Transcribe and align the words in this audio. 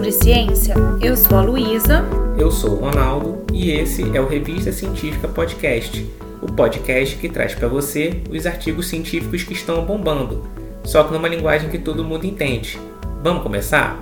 sobre 0.00 0.12
ciência? 0.12 0.74
Eu 1.02 1.14
sou 1.14 1.36
a 1.36 1.42
Luísa. 1.42 2.02
Eu 2.38 2.50
sou 2.50 2.70
o 2.70 2.76
Ronaldo 2.76 3.44
e 3.52 3.70
esse 3.70 4.16
é 4.16 4.20
o 4.20 4.26
Revista 4.26 4.72
Científica 4.72 5.28
Podcast, 5.28 6.10
o 6.40 6.46
podcast 6.46 7.16
que 7.16 7.28
traz 7.28 7.54
para 7.54 7.68
você 7.68 8.22
os 8.30 8.46
artigos 8.46 8.88
científicos 8.88 9.42
que 9.42 9.52
estão 9.52 9.84
bombando, 9.84 10.48
só 10.84 11.04
que 11.04 11.12
numa 11.12 11.28
linguagem 11.28 11.68
que 11.68 11.78
todo 11.78 12.02
mundo 12.02 12.24
entende. 12.24 12.80
Vamos 13.22 13.42
começar? 13.42 14.00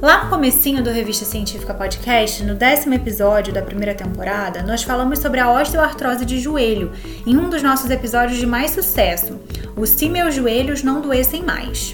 Lá 0.00 0.22
no 0.22 0.30
comecinho 0.30 0.84
do 0.84 0.90
Revista 0.90 1.24
Científica 1.24 1.74
Podcast, 1.74 2.44
no 2.44 2.54
décimo 2.54 2.94
episódio 2.94 3.52
da 3.52 3.60
primeira 3.60 3.96
temporada, 3.96 4.62
nós 4.62 4.84
falamos 4.84 5.18
sobre 5.18 5.40
a 5.40 5.50
osteoartrose 5.50 6.24
de 6.24 6.38
joelho, 6.38 6.92
em 7.26 7.36
um 7.36 7.50
dos 7.50 7.62
nossos 7.62 7.90
episódios 7.90 8.38
de 8.38 8.46
mais 8.46 8.70
sucesso, 8.70 9.40
o 9.76 9.84
Se 9.84 10.08
Meus 10.08 10.36
Joelhos 10.36 10.84
Não 10.84 11.00
Doessem 11.00 11.42
Mais. 11.42 11.92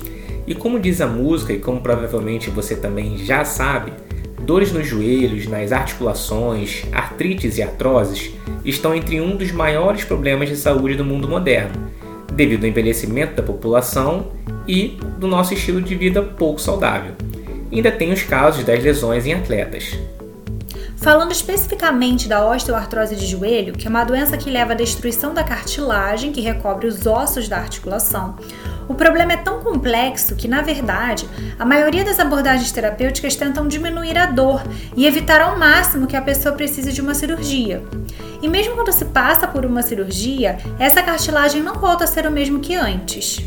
E 0.48 0.54
como 0.54 0.80
diz 0.80 1.02
a 1.02 1.06
música, 1.06 1.52
e 1.52 1.58
como 1.58 1.78
provavelmente 1.82 2.48
você 2.48 2.74
também 2.74 3.18
já 3.18 3.44
sabe, 3.44 3.92
dores 4.40 4.72
nos 4.72 4.86
joelhos, 4.86 5.46
nas 5.46 5.72
articulações, 5.72 6.86
artrites 6.90 7.58
e 7.58 7.62
artroses 7.62 8.30
estão 8.64 8.94
entre 8.94 9.20
um 9.20 9.36
dos 9.36 9.52
maiores 9.52 10.04
problemas 10.04 10.48
de 10.48 10.56
saúde 10.56 10.94
do 10.94 11.04
mundo 11.04 11.28
moderno, 11.28 11.90
devido 12.32 12.64
ao 12.64 12.70
envelhecimento 12.70 13.34
da 13.34 13.42
população 13.42 14.28
e 14.66 14.98
do 15.18 15.26
nosso 15.26 15.52
estilo 15.52 15.82
de 15.82 15.94
vida 15.94 16.22
pouco 16.22 16.58
saudável. 16.58 17.12
ainda 17.70 17.92
tem 17.92 18.10
os 18.10 18.22
casos 18.22 18.64
das 18.64 18.82
lesões 18.82 19.26
em 19.26 19.34
atletas. 19.34 19.98
Falando 20.96 21.30
especificamente 21.30 22.26
da 22.26 22.44
osteoartrose 22.48 23.14
de 23.14 23.26
joelho, 23.26 23.74
que 23.74 23.86
é 23.86 23.90
uma 23.90 24.02
doença 24.02 24.36
que 24.38 24.50
leva 24.50 24.72
à 24.72 24.76
destruição 24.76 25.32
da 25.32 25.44
cartilagem 25.44 26.32
que 26.32 26.40
recobre 26.40 26.86
os 26.86 27.06
ossos 27.06 27.48
da 27.48 27.58
articulação, 27.58 28.36
o 28.88 28.94
problema 28.94 29.34
é 29.34 29.36
tão 29.36 29.60
complexo 29.60 30.34
que, 30.34 30.48
na 30.48 30.62
verdade, 30.62 31.28
a 31.58 31.64
maioria 31.64 32.04
das 32.04 32.18
abordagens 32.18 32.72
terapêuticas 32.72 33.36
tentam 33.36 33.68
diminuir 33.68 34.16
a 34.16 34.26
dor 34.26 34.62
e 34.96 35.06
evitar 35.06 35.40
ao 35.42 35.58
máximo 35.58 36.06
que 36.06 36.16
a 36.16 36.22
pessoa 36.22 36.54
precise 36.54 36.92
de 36.92 37.00
uma 37.00 37.14
cirurgia. 37.14 37.82
E 38.40 38.48
mesmo 38.48 38.74
quando 38.74 38.92
se 38.92 39.04
passa 39.06 39.46
por 39.46 39.66
uma 39.66 39.82
cirurgia, 39.82 40.58
essa 40.78 41.02
cartilagem 41.02 41.62
não 41.62 41.74
volta 41.74 42.04
a 42.04 42.06
ser 42.06 42.26
o 42.26 42.30
mesmo 42.30 42.60
que 42.60 42.74
antes. 42.74 43.38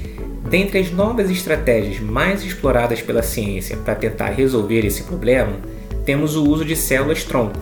Dentre 0.48 0.80
as 0.80 0.92
novas 0.92 1.30
estratégias 1.32 2.00
mais 2.00 2.44
exploradas 2.44 3.02
pela 3.02 3.24
ciência 3.24 3.78
para 3.78 3.96
tentar 3.96 4.28
resolver 4.28 4.86
esse 4.86 5.04
problema, 5.04 5.54
temos 6.06 6.36
o 6.36 6.44
uso 6.44 6.66
de 6.66 6.76
células-tronco. 6.76 7.58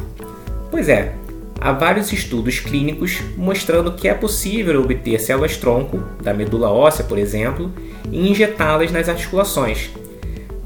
Pois 0.72 0.90
é, 0.90 1.14
há 1.60 1.72
vários 1.72 2.12
estudos 2.14 2.60
clínicos 2.60 3.20
mostrando 3.38 3.92
que 3.92 4.08
é 4.08 4.14
possível 4.14 4.82
obter 4.82 5.20
células-tronco, 5.20 6.00
da 6.22 6.34
medula 6.34 6.72
óssea, 6.72 7.04
por 7.04 7.18
exemplo, 7.18 7.72
e 8.12 8.30
injetá-las 8.30 8.92
nas 8.92 9.10
articulações. 9.10 9.90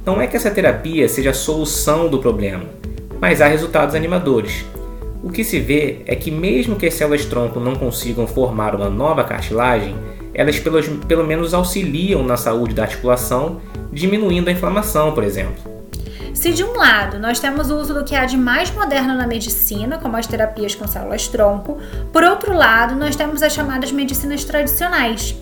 Não 0.05 0.21
é 0.21 0.27
que 0.27 0.35
essa 0.35 0.51
terapia 0.51 1.07
seja 1.07 1.31
a 1.31 1.33
solução 1.33 2.09
do 2.09 2.19
problema, 2.19 2.65
mas 3.19 3.41
há 3.41 3.47
resultados 3.47 3.95
animadores. 3.95 4.65
O 5.23 5.29
que 5.29 5.43
se 5.43 5.59
vê 5.59 6.01
é 6.05 6.15
que, 6.15 6.29
mesmo 6.29 6.75
que 6.75 6.85
as 6.85 6.93
células-tronco 6.93 7.59
não 7.59 7.75
consigam 7.75 8.27
formar 8.27 8.75
uma 8.75 8.89
nova 8.89 9.23
cartilagem, 9.23 9.95
elas 10.33 10.59
pelo 10.59 11.25
menos 11.25 11.53
auxiliam 11.53 12.23
na 12.23 12.35
saúde 12.35 12.73
da 12.73 12.83
articulação, 12.83 13.61
diminuindo 13.91 14.49
a 14.49 14.51
inflamação, 14.51 15.13
por 15.13 15.23
exemplo. 15.23 15.82
Se 16.33 16.51
de 16.51 16.63
um 16.63 16.75
lado 16.75 17.19
nós 17.19 17.39
temos 17.39 17.69
o 17.69 17.77
uso 17.77 17.93
do 17.93 18.03
que 18.03 18.15
há 18.15 18.25
de 18.25 18.35
mais 18.35 18.71
moderno 18.71 19.15
na 19.15 19.27
medicina, 19.27 19.97
como 19.99 20.17
as 20.17 20.27
terapias 20.27 20.75
com 20.75 20.87
células-tronco, 20.87 21.77
por 22.11 22.23
outro 22.23 22.53
lado 22.53 22.95
nós 22.95 23.15
temos 23.15 23.43
as 23.43 23.53
chamadas 23.53 23.91
medicinas 23.91 24.43
tradicionais. 24.43 25.35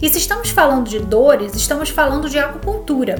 E 0.00 0.08
se 0.08 0.18
estamos 0.18 0.50
falando 0.50 0.88
de 0.88 1.00
dores, 1.00 1.54
estamos 1.54 1.90
falando 1.90 2.28
de 2.28 2.38
acupuntura. 2.38 3.16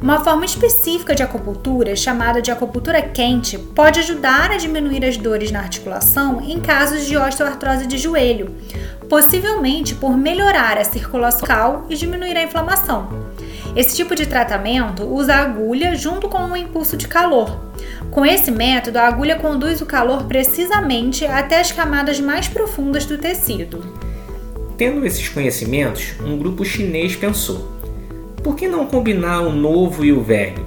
Uma 0.00 0.22
forma 0.22 0.44
específica 0.44 1.14
de 1.14 1.22
acupuntura, 1.22 1.96
chamada 1.96 2.40
de 2.40 2.50
acupuntura 2.50 3.02
quente, 3.02 3.58
pode 3.58 3.98
ajudar 3.98 4.50
a 4.50 4.56
diminuir 4.56 5.04
as 5.04 5.16
dores 5.16 5.50
na 5.50 5.60
articulação 5.60 6.40
em 6.42 6.60
casos 6.60 7.06
de 7.06 7.16
osteoartrose 7.16 7.86
de 7.86 7.98
joelho, 7.98 8.54
possivelmente 9.08 9.94
por 9.94 10.16
melhorar 10.16 10.76
a 10.76 10.84
circulação 10.84 11.86
e 11.88 11.96
diminuir 11.96 12.36
a 12.36 12.42
inflamação. 12.42 13.08
Esse 13.78 13.94
tipo 13.94 14.16
de 14.16 14.26
tratamento 14.26 15.04
usa 15.04 15.34
a 15.34 15.42
agulha 15.44 15.94
junto 15.94 16.28
com 16.28 16.38
um 16.38 16.56
impulso 16.56 16.96
de 16.96 17.06
calor. 17.06 17.60
Com 18.10 18.26
esse 18.26 18.50
método, 18.50 18.98
a 18.98 19.06
agulha 19.06 19.36
conduz 19.36 19.80
o 19.80 19.86
calor 19.86 20.24
precisamente 20.24 21.24
até 21.24 21.60
as 21.60 21.70
camadas 21.70 22.18
mais 22.18 22.48
profundas 22.48 23.06
do 23.06 23.16
tecido. 23.16 23.80
Tendo 24.76 25.06
esses 25.06 25.28
conhecimentos, 25.28 26.14
um 26.26 26.36
grupo 26.36 26.64
chinês 26.64 27.14
pensou: 27.14 27.70
por 28.42 28.56
que 28.56 28.66
não 28.66 28.84
combinar 28.84 29.42
o 29.42 29.52
novo 29.52 30.04
e 30.04 30.12
o 30.12 30.24
velho? 30.24 30.66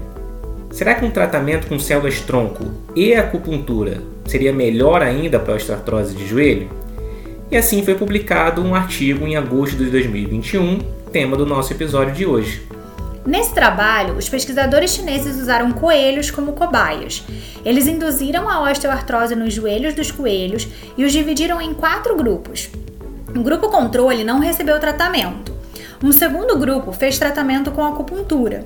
Será 0.72 0.96
que 0.96 1.04
um 1.04 1.12
tratamento 1.12 1.68
com 1.68 1.78
células-tronco 1.78 2.64
e 2.96 3.14
acupuntura 3.14 4.02
seria 4.26 4.54
melhor 4.54 5.02
ainda 5.02 5.38
para 5.38 5.52
a 5.52 5.58
osteoartrose 5.58 6.16
de 6.16 6.26
joelho? 6.26 6.70
E 7.52 7.58
assim 7.58 7.84
foi 7.84 7.96
publicado 7.96 8.62
um 8.62 8.74
artigo 8.74 9.28
em 9.28 9.36
agosto 9.36 9.84
de 9.84 9.92
2021, 9.92 10.80
tema 11.12 11.36
do 11.36 11.46
nosso 11.46 11.74
episódio 11.74 12.14
de 12.14 12.26
hoje. 12.26 12.72
Nesse 13.26 13.54
trabalho, 13.54 14.16
os 14.16 14.28
pesquisadores 14.28 14.92
chineses 14.92 15.40
usaram 15.40 15.72
coelhos 15.72 16.32
como 16.32 16.54
cobaias. 16.54 17.24
Eles 17.64 17.86
induziram 17.86 18.50
a 18.50 18.62
osteoartrose 18.70 19.36
nos 19.36 19.54
joelhos 19.54 19.94
dos 19.94 20.12
coelhos 20.12 20.68
e 20.98 21.06
os 21.06 21.12
dividiram 21.12 21.62
em 21.62 21.74
quatro 21.74 22.16
grupos. 22.16 22.70
O 23.36 23.44
grupo 23.44 23.70
controle 23.70 24.24
não 24.24 24.40
recebeu 24.40 24.80
tratamento. 24.80 25.52
Um 26.04 26.12
segundo 26.12 26.58
grupo 26.58 26.92
fez 26.92 27.20
tratamento 27.20 27.70
com 27.70 27.86
acupuntura. 27.86 28.66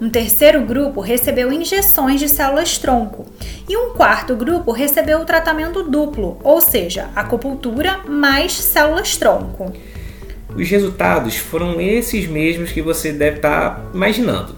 Um 0.00 0.08
terceiro 0.08 0.60
grupo 0.60 1.00
recebeu 1.00 1.52
injeções 1.52 2.20
de 2.20 2.28
células-tronco. 2.28 3.26
E 3.68 3.76
um 3.76 3.92
quarto 3.94 4.36
grupo 4.36 4.70
recebeu 4.70 5.18
o 5.18 5.24
tratamento 5.24 5.82
duplo, 5.82 6.38
ou 6.44 6.60
seja, 6.60 7.10
acupuntura 7.16 8.02
mais 8.06 8.52
células-tronco. 8.52 9.72
Os 10.56 10.70
resultados 10.70 11.36
foram 11.36 11.78
esses 11.80 12.26
mesmos 12.26 12.72
que 12.72 12.80
você 12.80 13.12
deve 13.12 13.36
estar 13.36 13.74
tá 13.76 13.90
imaginando. 13.92 14.54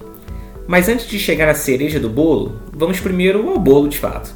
Mas 0.66 0.88
antes 0.88 1.08
de 1.08 1.18
chegar 1.18 1.48
à 1.48 1.54
cereja 1.54 1.98
do 1.98 2.08
bolo, 2.08 2.60
vamos 2.72 3.00
primeiro 3.00 3.48
ao 3.48 3.58
bolo 3.58 3.88
de 3.88 3.98
fato. 3.98 4.32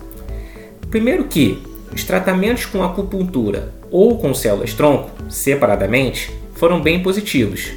Primeiro 0.91 1.25
que 1.25 1.63
os 1.95 2.03
tratamentos 2.03 2.67
com 2.67 2.83
acupuntura 2.83 3.73
ou 3.91 4.19
com 4.19 4.35
células-tronco, 4.35 5.11
separadamente, 5.31 6.33
foram 6.55 6.81
bem 6.81 7.01
positivos. 7.01 7.71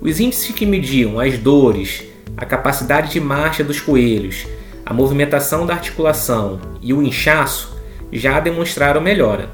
Os 0.00 0.20
índices 0.20 0.54
que 0.54 0.66
mediam 0.66 1.18
as 1.18 1.38
dores, 1.38 2.04
a 2.36 2.44
capacidade 2.44 3.10
de 3.10 3.20
marcha 3.20 3.64
dos 3.64 3.80
coelhos, 3.80 4.46
a 4.84 4.92
movimentação 4.92 5.64
da 5.64 5.74
articulação 5.74 6.60
e 6.82 6.92
o 6.92 7.02
inchaço 7.02 7.74
já 8.12 8.38
demonstraram 8.38 9.00
melhora. 9.00 9.48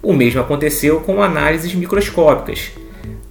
O 0.00 0.12
mesmo 0.12 0.40
aconteceu 0.40 1.00
com 1.00 1.22
análises 1.22 1.74
microscópicas, 1.74 2.70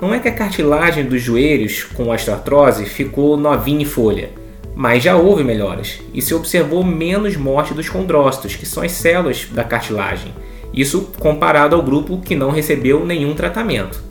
não 0.02 0.14
é 0.14 0.20
que 0.20 0.28
a 0.30 0.34
cartilagem 0.34 1.06
dos 1.06 1.22
joelhos 1.22 1.84
com 1.84 2.10
osteoartrose 2.10 2.86
ficou 2.86 3.36
novinha 3.36 3.82
em 3.82 3.86
folha, 3.86 4.30
mas 4.74 5.04
já 5.04 5.18
houve 5.18 5.44
melhoras 5.44 6.00
e 6.14 6.22
se 6.22 6.34
observou 6.34 6.84
menos 6.84 7.36
morte 7.36 7.74
dos 7.74 7.90
condrócitos, 7.90 8.56
que 8.56 8.66
são 8.66 8.82
as 8.82 8.94
células 8.94 9.46
da 9.52 9.64
cartilagem. 9.64 10.34
Isso 10.74 11.12
comparado 11.20 11.76
ao 11.76 11.84
grupo 11.84 12.22
que 12.22 12.36
não 12.36 12.50
recebeu 12.50 13.06
nenhum 13.06 13.36
tratamento. 13.36 14.10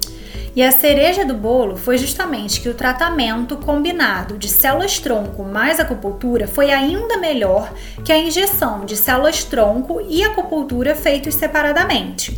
E 0.54 0.62
a 0.62 0.72
cereja 0.72 1.24
do 1.24 1.34
bolo 1.34 1.76
foi 1.76 1.96
justamente 1.96 2.60
que 2.60 2.68
o 2.68 2.74
tratamento 2.74 3.56
combinado 3.56 4.36
de 4.36 4.48
células-tronco 4.48 5.44
mais 5.44 5.78
acupuntura 5.78 6.48
foi 6.48 6.70
ainda 6.72 7.16
melhor 7.16 7.72
que 8.04 8.12
a 8.12 8.18
injeção 8.18 8.84
de 8.84 8.96
células-tronco 8.96 10.00
e 10.08 10.24
acupuntura 10.24 10.96
feitos 10.96 11.36
separadamente. 11.36 12.36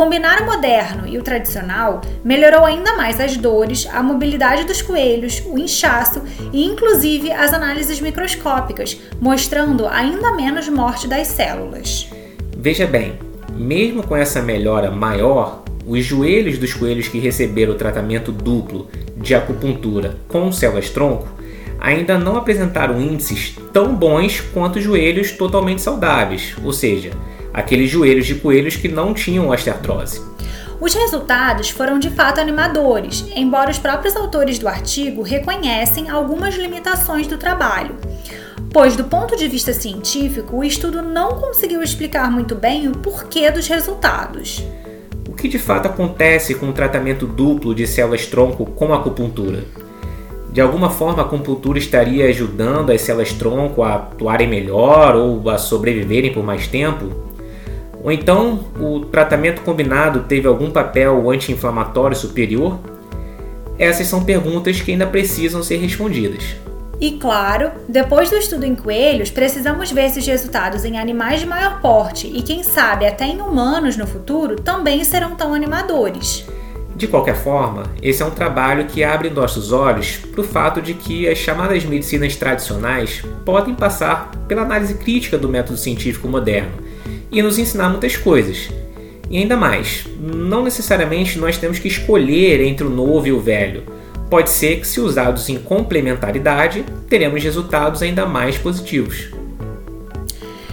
Combinar 0.00 0.40
o 0.40 0.46
moderno 0.46 1.06
e 1.06 1.18
o 1.18 1.22
tradicional 1.22 2.00
melhorou 2.24 2.64
ainda 2.64 2.96
mais 2.96 3.20
as 3.20 3.36
dores, 3.36 3.86
a 3.92 4.02
mobilidade 4.02 4.64
dos 4.64 4.80
coelhos, 4.80 5.42
o 5.44 5.58
inchaço 5.58 6.22
e 6.54 6.64
inclusive 6.64 7.30
as 7.30 7.52
análises 7.52 8.00
microscópicas, 8.00 8.98
mostrando 9.20 9.86
ainda 9.86 10.32
menos 10.32 10.70
morte 10.70 11.06
das 11.06 11.26
células. 11.26 12.08
Veja 12.56 12.86
bem, 12.86 13.18
mesmo 13.52 14.02
com 14.02 14.16
essa 14.16 14.40
melhora 14.40 14.90
maior, 14.90 15.64
os 15.86 16.02
joelhos 16.02 16.56
dos 16.56 16.72
coelhos 16.72 17.06
que 17.06 17.18
receberam 17.18 17.74
o 17.74 17.76
tratamento 17.76 18.32
duplo 18.32 18.88
de 19.18 19.34
acupuntura 19.34 20.16
com 20.28 20.50
células-tronco 20.50 21.28
ainda 21.80 22.18
não 22.18 22.36
apresentaram 22.36 23.00
índices 23.00 23.56
tão 23.72 23.94
bons 23.94 24.40
quanto 24.52 24.78
os 24.78 24.84
joelhos 24.84 25.32
totalmente 25.32 25.80
saudáveis, 25.80 26.54
ou 26.62 26.72
seja, 26.72 27.10
aqueles 27.52 27.90
joelhos 27.90 28.26
de 28.26 28.34
coelhos 28.34 28.76
que 28.76 28.88
não 28.88 29.14
tinham 29.14 29.48
osteoartrose. 29.48 30.20
Os 30.80 30.94
resultados 30.94 31.68
foram 31.70 31.98
de 31.98 32.10
fato 32.10 32.40
animadores, 32.40 33.26
embora 33.34 33.70
os 33.70 33.78
próprios 33.78 34.16
autores 34.16 34.58
do 34.58 34.68
artigo 34.68 35.22
reconhecem 35.22 36.08
algumas 36.08 36.54
limitações 36.54 37.26
do 37.26 37.36
trabalho. 37.36 37.96
Pois, 38.72 38.96
do 38.96 39.04
ponto 39.04 39.36
de 39.36 39.48
vista 39.48 39.72
científico, 39.72 40.56
o 40.56 40.64
estudo 40.64 41.02
não 41.02 41.38
conseguiu 41.38 41.82
explicar 41.82 42.30
muito 42.30 42.54
bem 42.54 42.88
o 42.88 42.92
porquê 42.92 43.50
dos 43.50 43.66
resultados. 43.66 44.64
O 45.28 45.32
que 45.32 45.48
de 45.48 45.58
fato 45.58 45.86
acontece 45.86 46.54
com 46.54 46.68
o 46.68 46.72
tratamento 46.72 47.26
duplo 47.26 47.74
de 47.74 47.86
células-tronco 47.86 48.64
com 48.66 48.94
acupuntura? 48.94 49.64
De 50.52 50.60
alguma 50.60 50.90
forma, 50.90 51.22
a 51.22 51.26
acupuntura 51.26 51.78
estaria 51.78 52.26
ajudando 52.26 52.90
as 52.90 53.02
células-tronco 53.02 53.82
a 53.82 53.94
atuarem 53.94 54.48
melhor 54.48 55.14
ou 55.14 55.48
a 55.48 55.56
sobreviverem 55.56 56.32
por 56.32 56.42
mais 56.42 56.66
tempo? 56.66 57.06
Ou 58.02 58.10
então, 58.10 58.64
o 58.80 59.00
tratamento 59.00 59.60
combinado 59.62 60.24
teve 60.24 60.48
algum 60.48 60.70
papel 60.70 61.30
anti-inflamatório 61.30 62.16
superior? 62.16 62.78
Essas 63.78 64.08
são 64.08 64.24
perguntas 64.24 64.80
que 64.80 64.90
ainda 64.90 65.06
precisam 65.06 65.62
ser 65.62 65.76
respondidas. 65.76 66.56
E 67.00 67.12
claro, 67.12 67.70
depois 67.88 68.28
do 68.28 68.36
estudo 68.36 68.66
em 68.66 68.74
coelhos, 68.74 69.30
precisamos 69.30 69.90
ver 69.90 70.06
esses 70.06 70.26
resultados 70.26 70.84
em 70.84 70.98
animais 70.98 71.40
de 71.40 71.46
maior 71.46 71.80
porte 71.80 72.26
e, 72.26 72.42
quem 72.42 72.62
sabe, 72.62 73.06
até 73.06 73.24
em 73.24 73.40
humanos 73.40 73.96
no 73.96 74.06
futuro 74.06 74.56
também 74.56 75.02
serão 75.04 75.34
tão 75.34 75.54
animadores. 75.54 76.44
De 77.00 77.08
qualquer 77.08 77.34
forma, 77.34 77.84
esse 78.02 78.22
é 78.22 78.26
um 78.26 78.30
trabalho 78.30 78.84
que 78.84 79.02
abre 79.02 79.30
nossos 79.30 79.72
olhos 79.72 80.18
para 80.18 80.42
o 80.42 80.44
fato 80.44 80.82
de 80.82 80.92
que 80.92 81.26
as 81.26 81.38
chamadas 81.38 81.82
medicinas 81.82 82.36
tradicionais 82.36 83.22
podem 83.42 83.74
passar 83.74 84.30
pela 84.46 84.60
análise 84.60 84.92
crítica 84.92 85.38
do 85.38 85.48
método 85.48 85.78
científico 85.78 86.28
moderno 86.28 86.72
e 87.32 87.40
nos 87.40 87.58
ensinar 87.58 87.88
muitas 87.88 88.18
coisas. 88.18 88.68
E 89.30 89.38
ainda 89.38 89.56
mais, 89.56 90.04
não 90.20 90.62
necessariamente 90.62 91.38
nós 91.38 91.56
temos 91.56 91.78
que 91.78 91.88
escolher 91.88 92.60
entre 92.60 92.86
o 92.86 92.90
novo 92.90 93.26
e 93.26 93.32
o 93.32 93.40
velho. 93.40 93.82
Pode 94.28 94.50
ser 94.50 94.80
que, 94.80 94.86
se 94.86 95.00
usados 95.00 95.48
em 95.48 95.58
complementaridade, 95.58 96.84
teremos 97.08 97.42
resultados 97.42 98.02
ainda 98.02 98.26
mais 98.26 98.58
positivos. 98.58 99.30